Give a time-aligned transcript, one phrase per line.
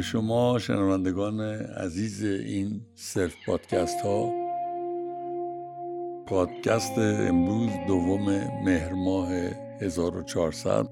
[0.00, 4.32] به شما شنوندگان عزیز این سرف پادکست ها.
[6.26, 8.24] پادکست امروز دوم
[8.64, 9.32] مهر ماه
[9.80, 10.88] 1400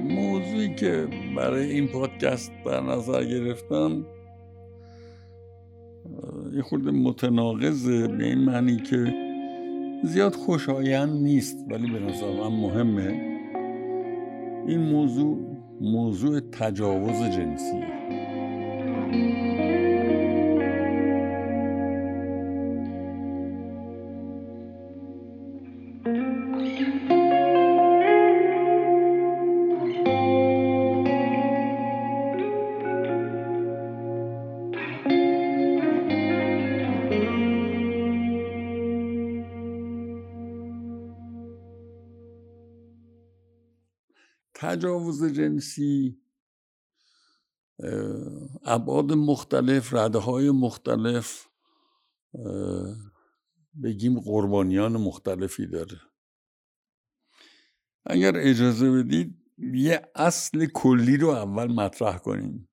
[0.00, 4.06] موضوعی که برای این پادکست در نظر گرفتم
[6.52, 9.14] یه خورده متناقضه به این معنی که
[10.04, 13.38] زیاد خوشایند نیست ولی به نظر من مهمه.
[14.66, 15.47] این موضوع
[15.80, 17.98] موضوع تجاوز جنسیه
[44.78, 46.20] تجاوز جنسی
[48.64, 51.46] ابعاد مختلف رده های مختلف
[53.82, 56.00] بگیم قربانیان مختلفی داره.
[58.06, 62.68] اگر اجازه بدید یه اصل کلی رو اول مطرح کنیم.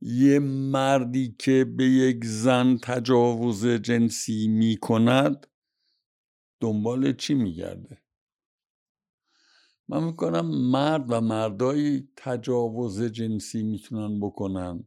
[0.00, 0.38] یه
[0.72, 5.46] مردی که به یک زن تجاوز جنسی می کند
[6.60, 8.03] دنبال چی میگرده؟
[9.88, 14.84] من می‌کنم مرد و مردایی تجاوز جنسی می‌تونن بکنن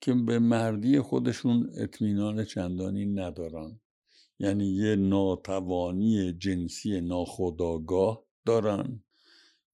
[0.00, 3.80] که به مردی خودشون اطمینان چندانی ندارن.
[4.38, 9.02] یعنی یه ناتوانی جنسی ناخودآگاه دارن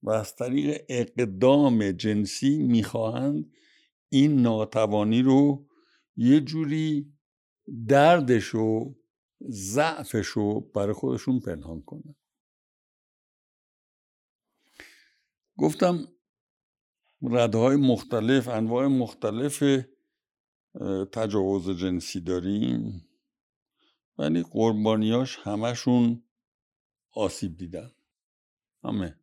[0.03, 3.51] و از طریق اقدام جنسی می‌خواهند
[4.09, 5.67] این ناتوانی رو
[6.17, 7.13] یه جوری
[7.89, 8.95] دردش و
[9.49, 12.15] ضعفش رو برای خودشون پنهان کنن.
[15.63, 16.09] گفتم
[17.23, 19.65] رده های مختلف انواع مختلف
[21.13, 23.09] تجاوز جنسی داریم.
[24.19, 26.23] ولی قربانیاش همشون
[27.13, 27.93] آسیب دیدن.
[28.85, 29.17] همه.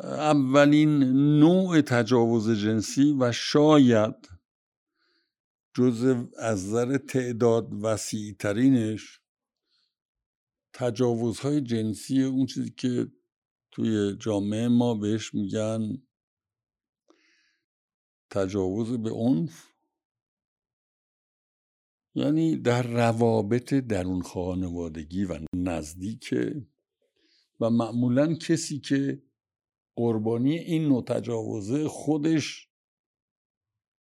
[0.00, 1.02] اولین
[1.40, 4.28] نوع تجاوز جنسی و شاید
[5.74, 6.04] جز
[6.38, 9.20] از نظر تعداد وسیع ترینش
[10.72, 13.06] تجاوزهای جنسی اون چیزی که
[13.76, 16.02] توی جامعه ما بهش میگن
[18.30, 19.72] تجاوز به عنف.
[22.14, 26.66] یعنی در روابط درون خانوادگی و نزدیکه
[27.60, 29.22] و معمولا کسی که
[29.96, 32.68] قربانی این نوع تجاوزه خودش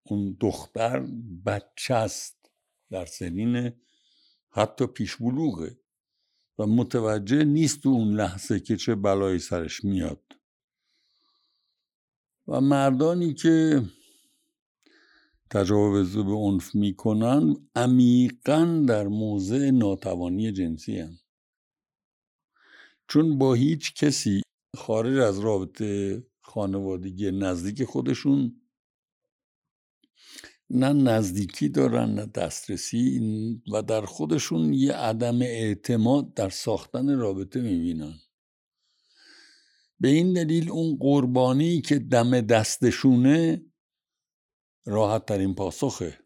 [0.03, 0.99] اون دختر
[1.45, 2.51] بچه است
[2.89, 3.81] در سنین
[4.49, 5.79] حتی پیش بلوغه.
[6.59, 10.21] و متوجه نیست تو اون لحظه که چه بلایی سرش میاد
[12.47, 13.83] و مردانی که
[15.49, 21.17] تجاوز به عنف می‌کنن عمیقا در موضع ناتوانی جنسی هم.
[23.07, 24.41] چون با هیچ کسی
[24.77, 28.61] خارج از رابطه خانوادگی نزدیک خودشون
[30.69, 38.19] نه نزدیکی دارن نه دسترسی و در خودشون یه عدم اعتماد در ساختن رابطه می‌بینن.
[39.99, 43.65] به این دلیل اون قربانی که دم دستشونه
[44.85, 46.19] راحت ترین پاسخه.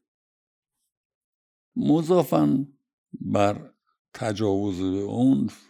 [1.76, 2.68] مضافن
[3.22, 3.74] بر
[4.14, 5.70] تجاوز به عنف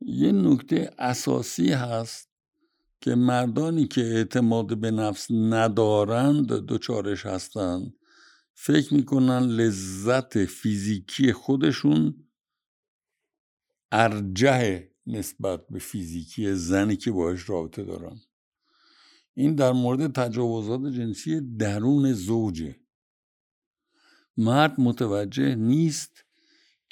[0.00, 2.31] یه نکته اساسی هست
[3.02, 7.94] که مردانی که اعتماد به نفس ندارند دوچارش هستند.
[8.54, 12.28] فکر می‌کنن لذت فیزیکی خودشون
[13.92, 18.20] ارجه نسبت به فیزیکی زنی که باش رابطه دارن.
[19.34, 22.76] این در مورد تجاوزات جنسی درون زوجه.
[24.36, 26.24] مرد متوجه نیست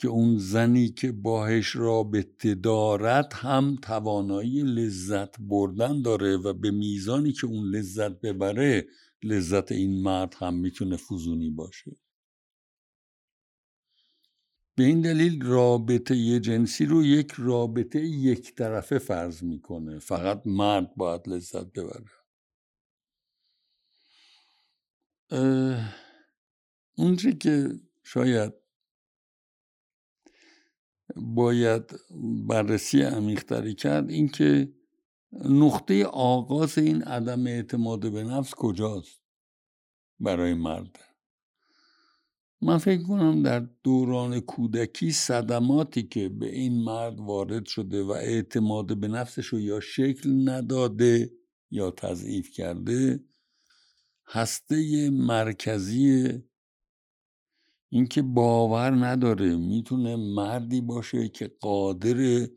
[0.01, 7.33] که اون زنی که باهش رابطه دارد هم توانایی لذت بردن داره و به میزانی
[7.33, 8.87] که اون لذت ببره
[9.23, 11.97] لذت این مرد هم می‌تونه فزونی باشه.
[14.75, 19.99] به این دلیل رابطه جنسی رو یک رابطه یک طرفه فرض می‌کنه.
[19.99, 22.11] فقط مرد باید لذت ببره.
[26.97, 27.69] اونجا که
[28.03, 28.60] شاید
[31.17, 31.95] باید
[32.49, 34.73] بررسی عمیقتری کرد اینکه
[35.33, 39.21] نقطه آغاز این عدم اعتماد به نفس کجاست
[40.21, 40.99] برای مرد.
[42.63, 48.97] من فکر کنم در دوران کودکی صدماتی که به این مرد وارد شده و اعتماد
[48.97, 51.31] به نفسش رو یا شکل نداده
[51.71, 53.25] یا تضعیف کرده
[54.27, 56.43] هسته مرکزی
[57.93, 62.49] اینکه باور نداره می‌تونه مردی باشه که قادر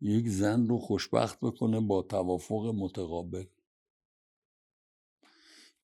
[0.00, 3.44] یک زن رو خوشبخت بکنه با توافق متقابل.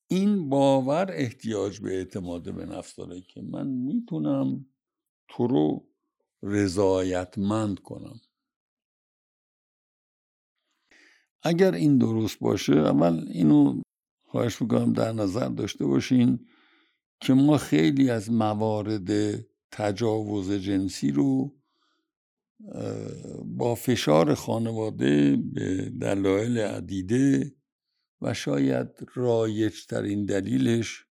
[0.07, 4.67] این باور احتیاج به اعتماد به نفس داره که من می‌تونم
[5.29, 5.89] تو رو
[6.43, 8.21] رضایتمند کنم.
[11.43, 13.83] اگر این درست باشه اول اینو
[14.27, 16.47] خواهش می‌کنم در نظر داشته باشین
[17.21, 19.41] که ما خیلی از موارد
[19.71, 21.55] تجاوز جنسی رو
[23.45, 27.55] با فشار خانواده به دلایل عدیده
[28.21, 31.07] و شاید رایجترین دلیلش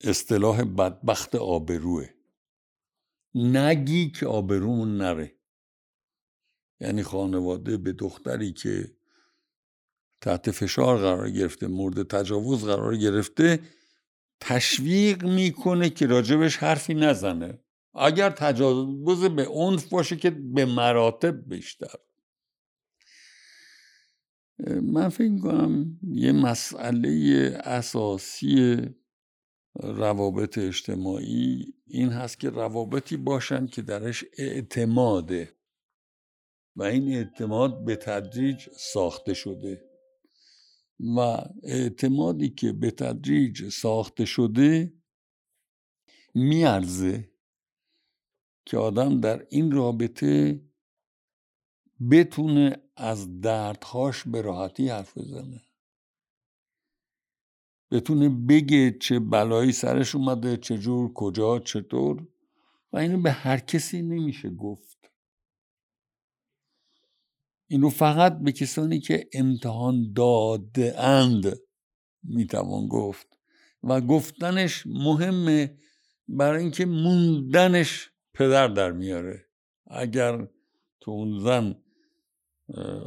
[0.00, 2.08] اصطلاح بدبخت آبروه.
[3.34, 5.38] نگی که آبرومون نره.
[6.80, 8.96] یعنی خانواده به دختری که
[10.20, 13.60] تحت فشار قرار گرفته مورد تجاوز قرار گرفته
[14.40, 17.58] تشویق می‌کنه که راجبش حرفی نزنه.
[17.94, 21.94] اگر تجاوز به عنف باشه که به مراتب بیشتر.
[24.82, 27.10] من فکر می‌کنم یه مسئله
[27.64, 28.76] اساسی
[29.74, 35.54] روابط اجتماعی این هست که روابطی باشن که درش اعتماده
[36.76, 39.87] و این اعتماد به تدریج ساخته شده.
[41.00, 41.18] و
[41.62, 44.92] اعتمادی که به تدریج ساخته شده
[46.34, 47.30] میارزه
[48.66, 50.60] که آدم در این رابطه
[52.10, 55.62] بتونه از دردهاش به راحتی حرف بزنه.
[57.90, 62.26] بتونه بگه چه بلایی سرش اومده چجور کجا چطور.
[62.92, 65.07] و اینو به هر کسی نمیشه گفت.
[67.68, 71.58] اینو فقط به کسانی که امتحان داده اند
[72.22, 73.26] می‌توان گفت.
[73.82, 75.78] و گفتنش مهمه
[76.28, 79.46] برای اینکه موندنش پدر در میاره.
[79.86, 80.48] اگر
[81.00, 81.76] تو اون زن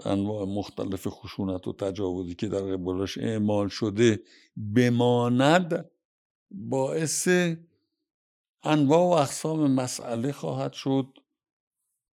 [0.05, 4.19] انواع مختلف خشونت و تجاوزی که در قبالش اعمال شده
[4.75, 5.91] بماند
[6.51, 7.27] باعث
[8.63, 11.17] انواع و اقسام مسئله خواهد شد.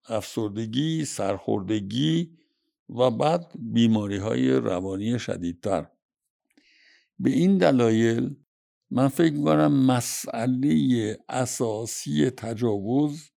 [0.05, 2.38] افسردگی، سرخوردگی
[2.89, 5.87] و بعد بیماری های روانی شدیدتر.
[7.19, 8.35] به این دلایل
[8.91, 13.31] من فکر می‌کنم مسئله اساسی تجاوز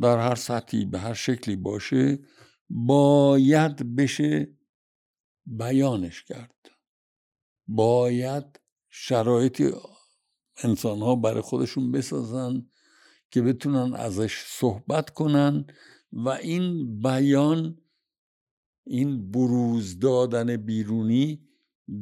[0.00, 2.18] در هر سطحی به هر شکلی باشه
[2.70, 4.56] باید بشه
[5.46, 6.70] بیانش کرد.
[7.68, 8.60] باید
[8.90, 9.72] شرایطی
[10.64, 12.66] انسان ها برای خودشون بسازن
[13.30, 15.66] که بتونن ازش صحبت کنن
[16.12, 17.78] و این بیان
[18.86, 21.48] این بروز دادن بیرونی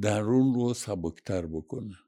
[0.03, 1.99] درون رو سبکتر بکنه.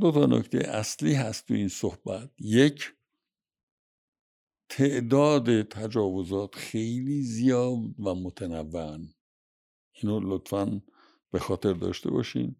[0.00, 2.30] دو تا نکته اصلی هست تو این صحبت.
[2.38, 2.94] یک
[4.68, 9.14] تعداد تجاوزات خیلی زیاد و متنوعن.
[9.92, 10.82] اینو لطفا
[11.30, 12.56] به خاطر داشته باشین.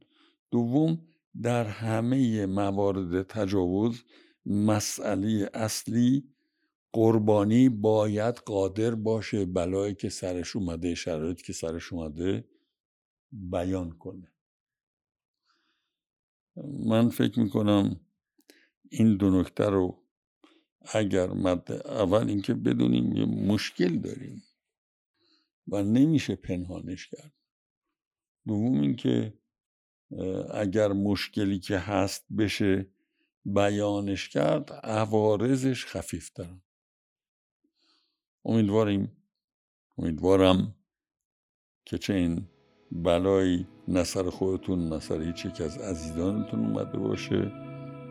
[0.50, 1.08] دوم
[1.42, 4.04] در همه موارد تجاوز
[4.46, 6.34] مسئله اصلی
[6.92, 12.48] قربانی باید قادر باشه بلایی که سرش اومده شرایطی که سرش اومده
[13.32, 14.32] بیان کنه.
[16.86, 18.00] من فکر می‌کنم
[18.90, 20.02] این دو نکته رو
[20.94, 24.42] اگر مد اول اینکه بدونیم یه مشکل داریم
[25.68, 27.32] و نمیشه پنهانش کرد.
[28.46, 29.38] دوم اینکه
[30.54, 32.86] اگر مشکلی که هست بشه
[33.44, 36.62] بیانش کرد عوارضش خفیفترن
[38.44, 39.12] امیدواریم
[39.98, 40.74] امیدوارم
[41.86, 42.48] که چه این
[42.92, 47.52] بلایی نصر خودتون نصر هیچ یک از عزیزانتون اومده باشه.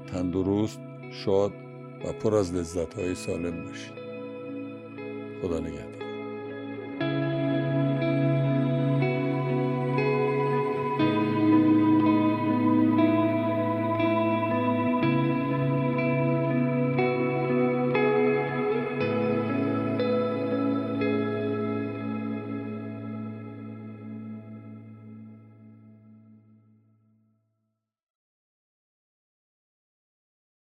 [0.07, 0.79] تندرست
[1.11, 1.51] شاد
[2.05, 3.97] و پر از لذت های سالم باشید.
[5.41, 6.06] خدا نگهدار.